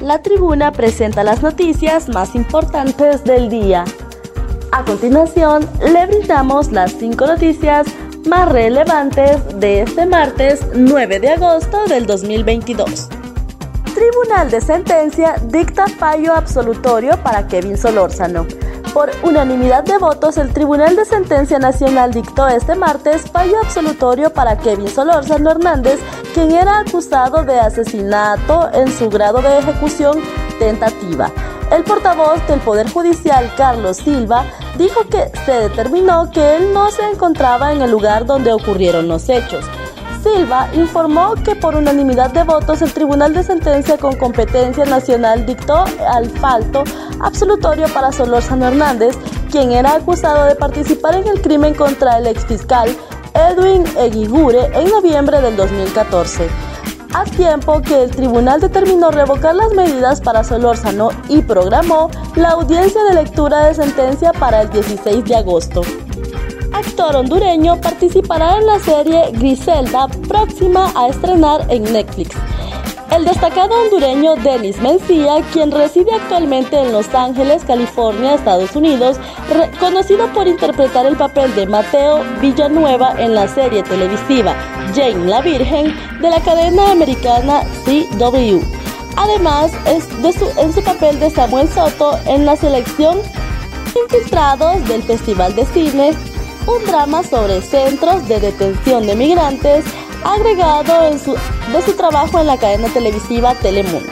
La 0.00 0.22
tribuna 0.22 0.72
presenta 0.72 1.22
las 1.22 1.42
noticias 1.42 2.08
más 2.08 2.34
importantes 2.34 3.22
del 3.22 3.50
día. 3.50 3.84
A 4.72 4.82
continuación, 4.82 5.68
le 5.92 6.06
brindamos 6.06 6.72
las 6.72 6.92
cinco 6.92 7.26
noticias 7.26 7.86
más 8.26 8.50
relevantes 8.50 9.36
de 9.60 9.82
este 9.82 10.06
martes 10.06 10.66
9 10.74 11.20
de 11.20 11.28
agosto 11.28 11.84
del 11.84 12.06
2022. 12.06 13.10
Tribunal 13.94 14.50
de 14.50 14.62
Sentencia 14.62 15.34
dicta 15.44 15.86
fallo 15.86 16.32
absolutorio 16.34 17.22
para 17.22 17.46
Kevin 17.46 17.76
Solórzano. 17.76 18.46
Por 18.94 19.12
unanimidad 19.22 19.84
de 19.84 19.98
votos, 19.98 20.36
el 20.36 20.52
Tribunal 20.52 20.96
de 20.96 21.04
Sentencia 21.04 21.60
Nacional 21.60 22.12
dictó 22.12 22.48
este 22.48 22.74
martes 22.74 23.30
fallo 23.30 23.60
absolutorio 23.62 24.32
para 24.32 24.58
Kevin 24.58 24.88
Solórzano 24.88 25.50
Hernández, 25.50 26.00
quien 26.34 26.50
era 26.50 26.80
acusado 26.80 27.44
de 27.44 27.60
asesinato 27.60 28.68
en 28.72 28.90
su 28.90 29.08
grado 29.08 29.42
de 29.42 29.58
ejecución 29.58 30.18
tentativa. 30.58 31.30
El 31.70 31.84
portavoz 31.84 32.44
del 32.48 32.58
Poder 32.60 32.90
Judicial, 32.90 33.52
Carlos 33.56 33.98
Silva, 33.98 34.44
dijo 34.76 35.06
que 35.08 35.30
se 35.46 35.52
determinó 35.52 36.28
que 36.32 36.56
él 36.56 36.72
no 36.74 36.90
se 36.90 37.08
encontraba 37.08 37.72
en 37.72 37.82
el 37.82 37.92
lugar 37.92 38.26
donde 38.26 38.52
ocurrieron 38.52 39.06
los 39.06 39.28
hechos. 39.28 39.64
Silva 40.22 40.68
informó 40.74 41.34
que 41.34 41.54
por 41.54 41.74
unanimidad 41.74 42.30
de 42.30 42.44
votos 42.44 42.82
el 42.82 42.92
Tribunal 42.92 43.32
de 43.32 43.42
Sentencia 43.42 43.96
con 43.96 44.16
competencia 44.16 44.84
nacional 44.84 45.46
dictó 45.46 45.84
al 46.12 46.30
falto 46.30 46.84
absolutorio 47.20 47.86
para 47.88 48.12
Solórzano 48.12 48.66
Hernández, 48.66 49.16
quien 49.50 49.72
era 49.72 49.94
acusado 49.94 50.44
de 50.44 50.56
participar 50.56 51.14
en 51.14 51.28
el 51.28 51.40
crimen 51.40 51.74
contra 51.74 52.18
el 52.18 52.26
exfiscal 52.26 52.94
Edwin 53.34 53.84
Eguigure 53.96 54.70
en 54.74 54.90
noviembre 54.90 55.40
del 55.40 55.56
2014 55.56 56.48
a 57.12 57.24
tiempo 57.24 57.82
que 57.82 58.04
el 58.04 58.10
tribunal 58.10 58.60
determinó 58.60 59.10
revocar 59.10 59.54
las 59.54 59.72
medidas 59.72 60.20
para 60.20 60.44
Solórzano 60.44 61.10
y 61.28 61.42
programó 61.42 62.08
la 62.36 62.50
audiencia 62.50 63.02
de 63.04 63.14
lectura 63.14 63.66
de 63.66 63.74
sentencia 63.74 64.32
para 64.32 64.62
el 64.62 64.70
16 64.70 65.24
de 65.24 65.34
agosto 65.34 65.82
actor 66.72 67.16
hondureño 67.16 67.80
participará 67.80 68.58
en 68.58 68.66
la 68.66 68.78
serie 68.78 69.30
Griselda 69.32 70.08
próxima 70.28 70.92
a 70.94 71.08
estrenar 71.08 71.66
en 71.68 71.84
Netflix. 71.84 72.36
El 73.10 73.24
destacado 73.24 73.74
hondureño 73.82 74.36
Denis 74.36 74.80
Mencía, 74.80 75.42
quien 75.52 75.72
reside 75.72 76.14
actualmente 76.14 76.78
en 76.78 76.92
Los 76.92 77.12
Ángeles, 77.12 77.64
California, 77.64 78.34
Estados 78.34 78.76
Unidos, 78.76 79.18
conocido 79.80 80.28
por 80.32 80.46
interpretar 80.46 81.06
el 81.06 81.16
papel 81.16 81.52
de 81.56 81.66
Mateo 81.66 82.22
Villanueva 82.40 83.14
en 83.18 83.34
la 83.34 83.48
serie 83.48 83.82
televisiva 83.82 84.54
Jane 84.94 85.26
la 85.26 85.40
Virgen 85.40 85.92
de 86.20 86.30
la 86.30 86.40
cadena 86.40 86.92
americana 86.92 87.62
CW. 87.84 88.60
Además, 89.16 89.72
es 89.86 90.06
en 90.56 90.72
su 90.72 90.82
papel 90.82 91.18
de 91.18 91.30
Samuel 91.30 91.68
Soto 91.68 92.18
en 92.26 92.46
la 92.46 92.54
selección 92.54 93.18
Infiltrados 93.94 94.86
del 94.88 95.02
Festival 95.02 95.54
de 95.56 95.66
Cine 95.66 96.12
un 96.70 96.84
drama 96.84 97.22
sobre 97.22 97.60
centros 97.62 98.26
de 98.28 98.38
detención 98.38 99.06
de 99.06 99.16
migrantes 99.16 99.84
agregado 100.24 101.10
de 101.10 101.82
su 101.82 101.92
trabajo 101.96 102.38
en 102.38 102.46
la 102.46 102.58
cadena 102.58 102.88
televisiva 102.88 103.54
Telemundo. 103.56 104.10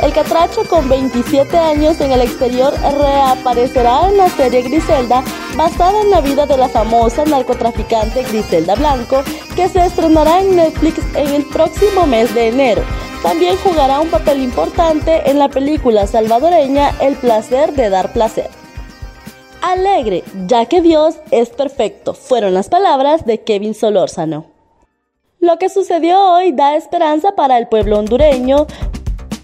El 0.00 0.12
catracho 0.12 0.64
con 0.64 0.88
27 0.88 1.56
años 1.56 2.00
en 2.00 2.12
el 2.12 2.22
exterior 2.22 2.72
reaparecerá 2.98 4.08
en 4.08 4.16
la 4.16 4.28
serie 4.30 4.62
Griselda 4.62 5.22
basada 5.56 6.00
en 6.00 6.10
la 6.10 6.20
vida 6.20 6.46
de 6.46 6.56
la 6.56 6.68
famosa 6.68 7.24
narcotraficante 7.24 8.22
Griselda 8.24 8.74
Blanco 8.74 9.22
que 9.54 9.68
se 9.68 9.84
estrenará 9.84 10.40
en 10.40 10.56
Netflix 10.56 10.98
en 11.14 11.28
el 11.28 11.44
próximo 11.44 12.06
mes 12.06 12.34
de 12.34 12.48
enero. 12.48 12.82
También 13.22 13.56
jugará 13.62 14.00
un 14.00 14.08
papel 14.08 14.40
importante 14.40 15.30
en 15.30 15.38
la 15.38 15.50
película 15.50 16.06
salvadoreña 16.06 16.94
El 17.00 17.16
placer 17.16 17.74
de 17.74 17.90
dar 17.90 18.12
placer 18.14 18.59
alegre, 19.62 20.24
ya 20.46 20.66
que 20.66 20.80
Dios 20.80 21.16
es 21.30 21.50
perfecto, 21.50 22.14
fueron 22.14 22.54
las 22.54 22.68
palabras 22.68 23.26
de 23.26 23.42
Kevin 23.42 23.74
Solórzano. 23.74 24.46
Lo 25.38 25.58
que 25.58 25.68
sucedió 25.68 26.20
hoy 26.34 26.52
da 26.52 26.76
esperanza 26.76 27.32
para 27.32 27.56
el 27.56 27.68
pueblo 27.68 27.98
hondureño 27.98 28.66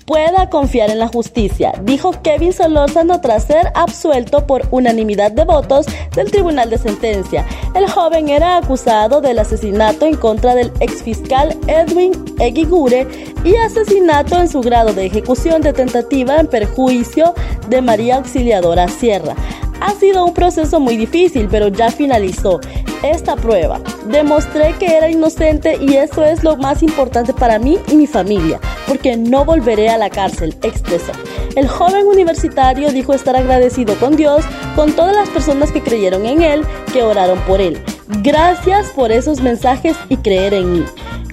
pueda 0.07 0.49
confiar 0.49 0.91
en 0.91 1.01
la 1.01 1.09
justicia, 1.09 1.73
dijo 1.83 2.13
Kevin 2.23 2.53
Solórzano 2.53 3.21
tras 3.21 3.45
ser 3.45 3.73
absuelto 3.75 4.47
por 4.47 4.63
unanimidad 4.71 5.33
de 5.33 5.45
votos 5.45 5.87
del 6.15 6.31
Tribunal 6.31 6.71
de 6.71 6.79
Sentencia. 6.79 7.45
El 7.75 7.91
joven 7.91 8.29
era 8.29 8.57
acusado 8.57 9.21
del 9.21 9.39
asesinato 9.39 10.07
en 10.07 10.17
contra 10.17 10.55
del 10.55 10.73
exfiscal 10.81 11.57
Edwin 11.67 12.13
Eguigure 12.39 13.07
y 13.45 13.57
asesinato 13.57 14.37
en 14.37 14.49
su 14.49 14.61
grado 14.61 14.93
de 14.93 15.07
ejecución 15.07 15.61
de 15.61 15.73
tentativa 15.73 16.37
en 16.37 16.47
perjuicio 16.47 17.35
de 17.69 17.83
María 17.83 18.17
Auxiliadora 18.17 18.89
Sierra. 18.89 19.35
Ha 19.81 19.93
sido 19.93 20.25
un 20.25 20.35
proceso 20.35 20.81
muy 20.81 20.97
difícil, 20.97 21.49
pero 21.51 21.69
ya 21.69 21.91
finalizó 21.91 22.61
esta 23.03 23.37
prueba. 23.37 23.81
Demostré 24.07 24.75
que 24.79 24.97
era 24.97 25.11
inocente 25.11 25.77
y 25.81 25.95
eso 25.95 26.25
es 26.25 26.43
lo 26.43 26.57
más 26.57 26.83
importante 26.83 27.33
para 27.33 27.59
mí 27.59 27.79
y 27.89 27.95
mi 27.95 28.07
familia, 28.07 28.61
porque 28.87 29.17
no 29.17 29.45
volveré 29.45 29.89
a 29.89 29.99
la 29.99 30.11
cárcel, 30.11 30.55
expresó. 30.63 31.13
El 31.55 31.69
joven 31.69 32.07
universitario 32.07 32.93
dijo 32.93 33.15
estar 33.15 33.37
agradecido 33.37 33.95
con 33.97 34.17
Dios, 34.17 34.45
con 34.75 34.93
todas 34.93 35.15
las 35.15 35.29
personas 35.29 35.73
que 35.73 35.83
creyeron 35.83 36.27
en 36.27 36.43
él, 36.43 36.63
que 36.93 37.03
oraron 37.03 37.39
por 37.41 37.61
él. 37.61 37.79
Gracias 38.23 38.89
por 38.91 39.11
esos 39.13 39.41
mensajes 39.41 39.97
y 40.09 40.17
creer 40.17 40.55
en 40.55 40.73
mí. 40.73 40.85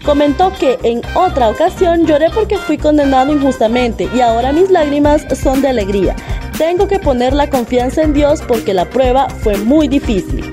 Comentó 0.06 0.52
que 0.60 0.78
en 0.84 1.02
otra 1.16 1.50
ocasión 1.50 2.06
lloré 2.06 2.30
porque 2.30 2.58
fui 2.58 2.78
condenado 2.78 3.32
injustamente 3.32 4.10
y 4.14 4.20
ahora 4.20 4.52
mis 4.52 4.70
lágrimas 4.70 5.26
son 5.42 5.62
de 5.62 5.70
alegría. 5.70 6.16
Tengo 6.58 6.88
que 6.88 7.00
poner 7.00 7.34
la 7.34 7.50
confianza 7.50 8.04
en 8.04 8.14
Dios 8.14 8.42
porque 8.48 8.74
la 8.74 8.90
prueba 8.90 9.28
fue 9.30 9.58
muy 9.58 9.88
difícil. 9.88 10.52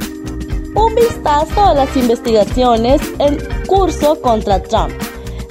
Un 0.75 0.95
vistazo 0.95 1.67
a 1.67 1.75
las 1.75 1.95
investigaciones 1.97 3.03
en 3.19 3.39
curso 3.67 4.21
contra 4.21 4.63
Trump. 4.63 4.93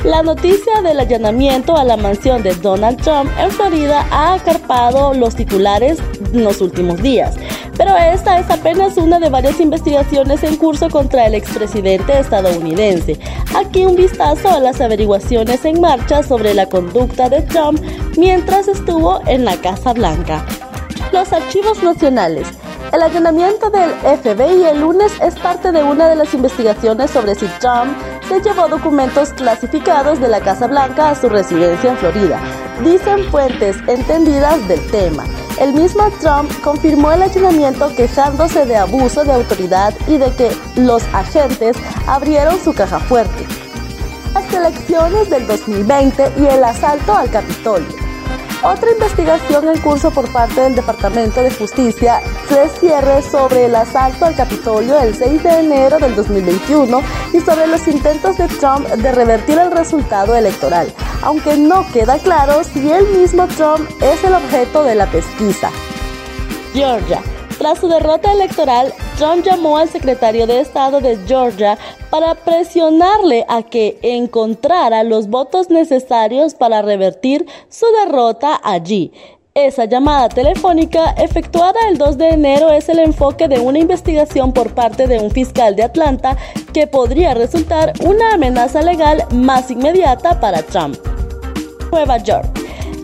La 0.04 0.24
noticia 0.24 0.82
del 0.82 1.00
allanamiento 1.00 1.78
a 1.78 1.84
la 1.84 1.98
mansión 1.98 2.42
de 2.42 2.56
Donald 2.56 3.02
Trump 3.02 3.30
en 3.38 3.52
Florida 3.52 4.08
ha 4.12 4.34
acarpado 4.34 5.14
los 5.14 5.36
titulares 5.36 6.00
en 6.34 6.44
los 6.44 6.62
últimos 6.62 7.02
días. 7.02 7.36
Pero 7.80 7.96
esta 7.96 8.40
es 8.40 8.50
apenas 8.52 8.98
una 8.98 9.20
de 9.20 9.30
varias 9.30 9.62
investigaciones 9.62 10.44
en 10.44 10.58
curso 10.58 10.90
contra 10.90 11.26
el 11.26 11.34
expresidente 11.34 12.20
estadounidense. 12.20 13.18
Aquí 13.56 13.86
un 13.86 13.96
vistazo 13.96 14.50
a 14.50 14.60
las 14.60 14.82
averiguaciones 14.82 15.64
en 15.64 15.80
marcha 15.80 16.22
sobre 16.22 16.54
la 16.54 16.68
conducta 16.68 17.30
de 17.30 17.42
Trump 17.42 17.82
mientras 18.18 18.68
estuvo 18.68 19.22
en 19.28 19.46
la 19.46 19.56
Casa 19.56 19.94
Blanca. 19.94 20.46
Los 21.14 21.32
archivos 21.32 21.82
nacionales. 21.82 22.50
El 22.92 23.02
allanamiento 23.02 23.70
del 23.70 23.92
FBI 23.92 24.66
el 24.66 24.82
lunes 24.82 25.14
es 25.22 25.36
parte 25.36 25.72
de 25.72 25.82
una 25.82 26.10
de 26.10 26.18
las 26.18 26.34
investigaciones 26.34 27.12
sobre 27.12 27.34
si 27.36 27.46
Trump 27.62 27.98
se 28.28 28.42
llevó 28.42 28.68
documentos 28.68 29.30
clasificados 29.30 30.20
de 30.20 30.28
la 30.28 30.42
Casa 30.42 30.68
Blanca 30.68 31.12
a 31.12 31.16
su 31.16 31.30
residencia 31.30 31.92
en 31.92 31.98
Florida, 31.98 32.42
dicen 32.84 33.24
fuentes 33.32 33.78
entendidas 33.88 34.68
del 34.68 34.86
tema. 34.92 35.24
El 35.60 35.74
mismo 35.74 36.10
Trump 36.22 36.50
confirmó 36.64 37.12
el 37.12 37.22
allanamiento 37.22 37.94
quejándose 37.94 38.66
de 38.66 38.78
abuso 38.78 39.26
de 39.26 39.34
autoridad 39.34 39.94
y 40.08 40.18
de 40.18 40.32
que 40.32 40.56
los 40.78 41.04
agentes 41.14 41.76
abrieron 42.08 42.58
su 42.64 42.74
caja 42.74 42.98
fuerte. 42.98 43.46
Las 44.34 44.54
elecciones 44.54 45.30
del 45.30 45.46
2020 45.48 46.32
y 46.38 46.46
el 46.46 46.64
asalto 46.64 47.14
al 47.14 47.30
Capitolio. 47.30 47.90
Otra 48.64 48.92
investigación 48.92 49.68
en 49.68 49.82
curso 49.82 50.12
por 50.12 50.32
parte 50.32 50.62
del 50.62 50.76
Departamento 50.76 51.44
de 51.44 51.52
Justicia 51.52 52.22
se 52.48 52.70
cierre 52.80 53.22
sobre 53.22 53.66
el 53.66 53.76
asalto 53.76 54.26
al 54.26 54.36
Capitolio 54.36 54.98
el 55.00 55.14
6 55.14 55.44
de 55.44 55.60
enero 55.60 55.98
del 55.98 56.16
2021 56.16 57.02
y 57.34 57.40
sobre 57.42 57.68
los 57.68 57.86
intentos 57.86 58.38
de 58.38 58.48
Trump 58.48 58.88
de 58.88 59.12
revertir 59.12 59.58
el 59.58 59.72
resultado 59.72 60.36
electoral, 60.36 60.94
aunque 61.22 61.58
no 61.58 61.86
queda 61.92 62.18
claro 62.20 62.64
si 62.64 62.92
el 62.92 63.08
mismo 63.10 63.48
Trump 63.48 63.90
es 64.02 64.24
el 64.24 64.34
objeto 64.34 64.84
de 64.84 64.96
la 64.96 65.06
pesquisa. 65.08 65.72
Georgia. 66.74 67.22
Tras 67.58 67.80
su 67.80 67.90
derrota 67.90 68.32
electoral, 68.32 68.94
Trump 69.18 69.44
llamó 69.44 69.78
al 69.78 69.90
secretario 69.90 70.48
de 70.48 70.62
Estado 70.62 71.02
de 71.02 71.18
Georgia 71.28 71.78
para 72.10 72.36
presionarle 72.36 73.46
a 73.50 73.64
que 73.64 74.00
encontrara 74.02 75.04
los 75.04 75.28
votos 75.28 75.70
necesarios 75.70 76.54
para 76.54 76.82
revertir 76.82 77.46
su 77.68 77.86
derrota 78.06 78.62
allí. 78.64 79.12
Esa 79.56 79.84
llamada 79.84 80.30
telefónica 80.30 81.10
efectuada 81.18 81.80
el 81.90 81.98
2 81.98 82.18
de 82.18 82.30
enero 82.30 82.70
es 82.70 82.88
el 82.88 83.00
enfoque 83.00 83.50
de 83.50 83.60
una 83.60 83.80
investigación 83.80 84.54
por 84.54 84.74
parte 84.74 85.06
de 85.06 85.20
un 85.20 85.30
fiscal 85.30 85.76
de 85.76 85.84
Atlanta 85.84 86.38
que 86.72 86.88
podría 86.88 87.34
resultar 87.34 87.92
una 88.06 88.36
amenaza 88.36 88.82
legal 88.82 89.26
más 89.32 89.70
inmediata 89.70 90.40
para 90.40 90.62
Trump. 90.62 91.09
Nueva 91.92 92.18
York. 92.18 92.48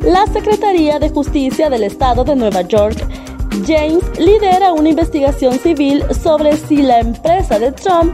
La 0.02 0.26
Secretaría 0.28 1.00
de 1.00 1.10
Justicia 1.10 1.70
del 1.70 1.84
Estado 1.84 2.24
de 2.24 2.36
Nueva 2.36 2.62
York 2.62 2.98
James 3.66 4.04
lidera 4.20 4.74
una 4.74 4.90
investigación 4.90 5.58
civil 5.60 6.04
sobre 6.22 6.58
si 6.58 6.78
la 6.78 7.00
empresa 7.00 7.58
de 7.58 7.72
Trump, 7.72 8.14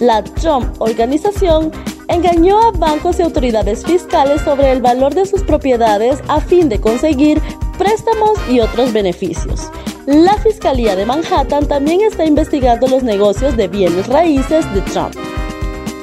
la 0.00 0.22
Trump 0.24 0.80
Organización, 0.80 1.70
engañó 2.08 2.60
a 2.60 2.72
bancos 2.72 3.18
y 3.18 3.22
autoridades 3.22 3.84
fiscales 3.84 4.42
sobre 4.42 4.72
el 4.72 4.82
valor 4.82 5.14
de 5.14 5.26
sus 5.26 5.42
propiedades 5.42 6.20
a 6.28 6.40
fin 6.40 6.68
de 6.68 6.80
conseguir 6.80 7.40
préstamos 7.78 8.38
y 8.50 8.60
otros 8.60 8.92
beneficios. 8.92 9.70
La 10.06 10.34
Fiscalía 10.38 10.96
de 10.96 11.06
Manhattan 11.06 11.66
también 11.68 12.00
está 12.00 12.24
investigando 12.24 12.88
los 12.88 13.02
negocios 13.02 13.56
de 13.56 13.68
bienes 13.68 14.08
raíces 14.08 14.72
de 14.74 14.80
Trump. 14.82 15.14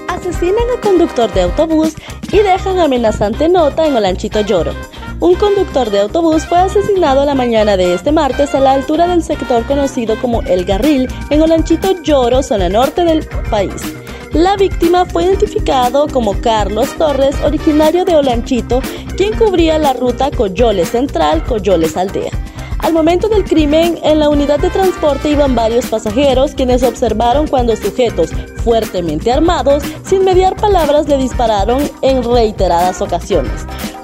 Asesinan 0.07 0.63
a 0.77 0.81
conductor 0.81 1.31
de 1.33 1.41
autobús 1.41 1.95
y 2.31 2.37
dejan 2.37 2.79
amenazante 2.79 3.49
nota 3.49 3.87
en 3.87 3.95
Olanchito 3.95 4.41
Lloro. 4.41 4.73
Un 5.19 5.33
conductor 5.35 5.89
de 5.89 6.01
autobús 6.01 6.45
fue 6.45 6.59
asesinado 6.59 7.25
la 7.25 7.33
mañana 7.33 7.75
de 7.75 7.95
este 7.95 8.11
martes 8.11 8.53
a 8.53 8.59
la 8.59 8.73
altura 8.73 9.07
del 9.07 9.23
sector 9.23 9.65
conocido 9.65 10.15
como 10.21 10.43
El 10.43 10.63
Garril 10.65 11.07
en 11.31 11.41
Olanchito 11.41 12.01
Lloro, 12.03 12.43
zona 12.43 12.69
norte 12.69 13.03
del 13.03 13.27
país. 13.49 13.81
La 14.33 14.55
víctima 14.55 15.05
fue 15.05 15.23
identificado 15.23 16.07
como 16.07 16.39
Carlos 16.39 16.89
Torres, 16.97 17.35
originario 17.43 18.05
de 18.05 18.15
Olanchito, 18.15 18.81
quien 19.15 19.35
cubría 19.35 19.79
la 19.79 19.93
ruta 19.93 20.29
Coyoles 20.29 20.89
Central, 20.89 21.43
Coyoles 21.45 21.97
Aldea. 21.97 22.31
Al 22.87 22.93
momento 22.93 23.27
del 23.27 23.43
crimen, 23.43 23.99
en 24.01 24.19
la 24.19 24.29
unidad 24.29 24.59
de 24.59 24.69
transporte 24.69 25.29
iban 25.29 25.55
varios 25.55 25.87
pasajeros 25.87 26.55
quienes 26.55 26.83
observaron 26.83 27.45
cuando 27.45 27.75
sujetos 27.75 28.29
fuertemente 28.63 29.29
armados, 29.29 29.83
sin 30.05 30.23
mediar 30.23 30.55
palabras, 30.55 31.05
le 31.09 31.17
dispararon 31.17 31.83
en 32.01 32.23
reiteradas 32.23 33.01
ocasiones. 33.01 33.51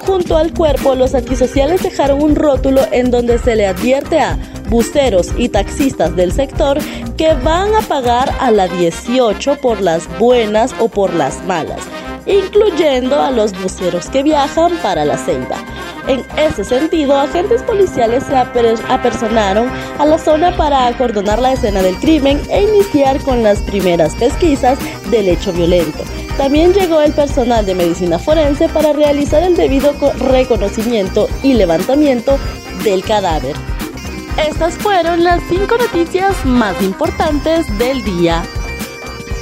Junto 0.00 0.36
al 0.36 0.52
cuerpo, 0.52 0.94
los 0.96 1.14
antisociales 1.14 1.82
dejaron 1.82 2.22
un 2.22 2.36
rótulo 2.36 2.82
en 2.92 3.10
donde 3.10 3.38
se 3.38 3.56
le 3.56 3.66
advierte 3.66 4.20
a 4.20 4.38
buceros 4.68 5.28
y 5.38 5.48
taxistas 5.48 6.14
del 6.14 6.32
sector 6.32 6.78
que 7.16 7.32
van 7.32 7.74
a 7.74 7.80
pagar 7.80 8.34
a 8.38 8.50
la 8.50 8.68
18 8.68 9.62
por 9.62 9.80
las 9.80 10.06
buenas 10.18 10.74
o 10.78 10.88
por 10.88 11.14
las 11.14 11.42
malas, 11.46 11.80
incluyendo 12.26 13.18
a 13.18 13.30
los 13.30 13.58
buceros 13.58 14.10
que 14.10 14.22
viajan 14.22 14.76
para 14.82 15.06
la 15.06 15.16
ceiba. 15.16 15.63
En 16.06 16.22
ese 16.36 16.64
sentido, 16.64 17.16
agentes 17.16 17.62
policiales 17.62 18.24
se 18.24 18.36
apersonaron 18.36 19.70
a 19.98 20.04
la 20.04 20.18
zona 20.18 20.54
para 20.54 20.86
acordonar 20.86 21.40
la 21.40 21.54
escena 21.54 21.80
del 21.80 21.96
crimen 21.96 22.40
e 22.50 22.62
iniciar 22.62 23.20
con 23.22 23.42
las 23.42 23.60
primeras 23.60 24.14
pesquisas 24.14 24.78
del 25.10 25.28
hecho 25.28 25.52
violento. 25.52 26.04
También 26.36 26.74
llegó 26.74 27.00
el 27.00 27.12
personal 27.12 27.64
de 27.64 27.74
medicina 27.74 28.18
forense 28.18 28.68
para 28.68 28.92
realizar 28.92 29.42
el 29.42 29.56
debido 29.56 29.94
reconocimiento 30.18 31.28
y 31.42 31.54
levantamiento 31.54 32.38
del 32.82 33.02
cadáver. 33.02 33.56
Estas 34.36 34.74
fueron 34.74 35.24
las 35.24 35.40
cinco 35.48 35.76
noticias 35.78 36.44
más 36.44 36.80
importantes 36.82 37.66
del 37.78 38.02
día. 38.04 38.42